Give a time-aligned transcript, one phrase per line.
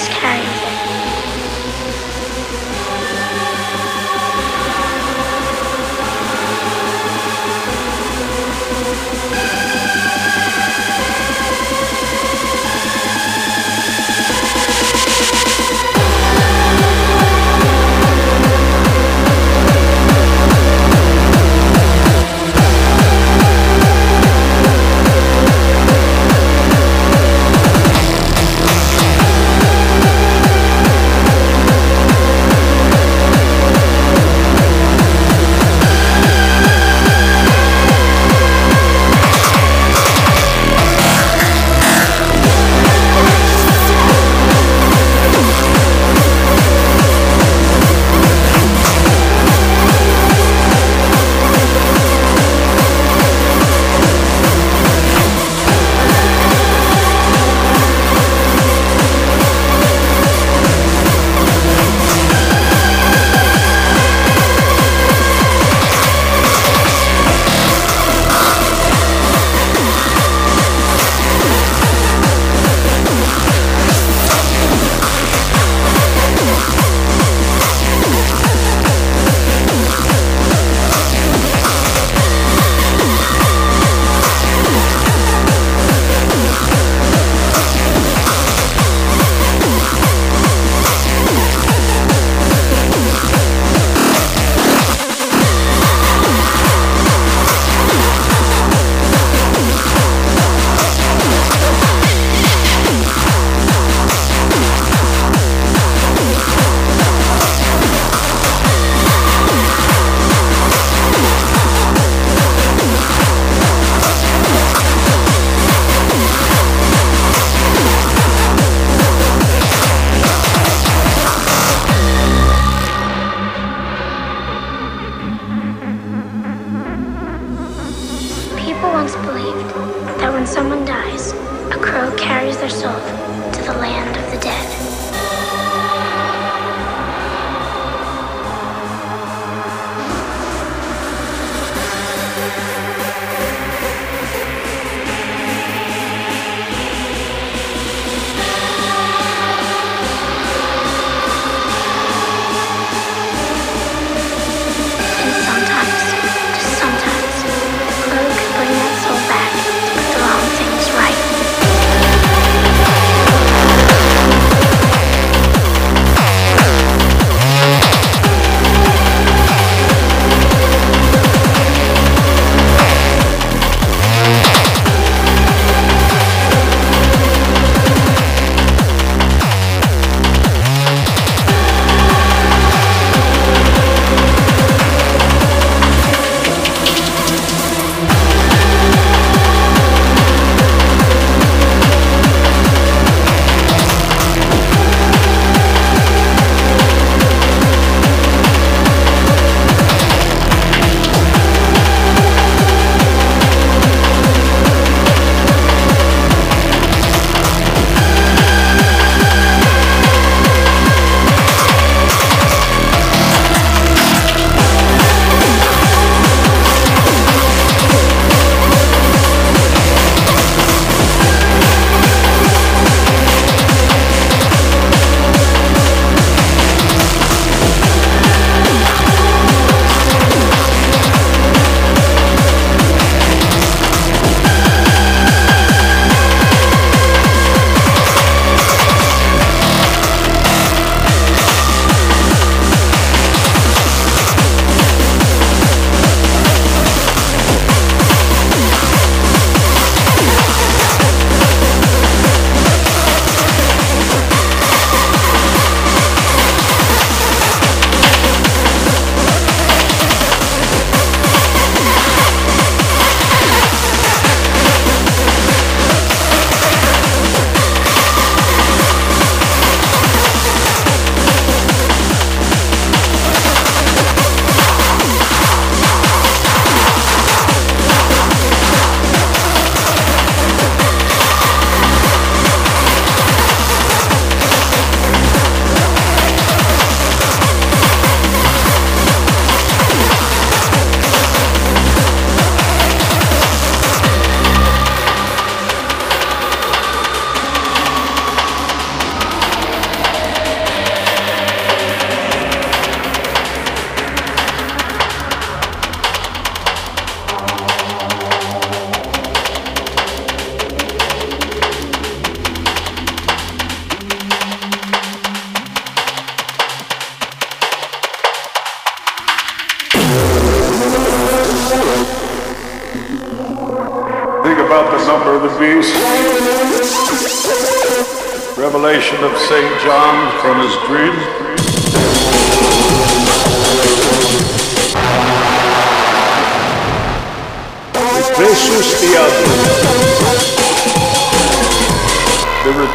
[0.00, 0.69] sadness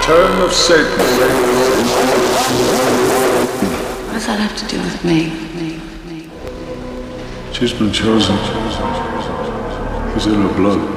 [0.01, 0.99] term of Satan.
[4.05, 5.29] What does that have to do with me?
[5.60, 6.29] me, me?
[7.53, 8.38] She's been chosen.
[10.13, 10.94] She's in her blood.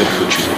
[0.00, 0.49] sempre futebol.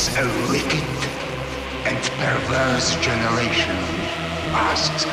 [0.00, 0.16] This
[0.50, 0.88] wicked
[1.84, 3.76] and perverse generation
[4.56, 5.04] asks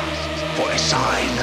[0.56, 1.36] for a sign.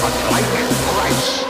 [0.00, 0.48] But like
[0.88, 1.43] Christ,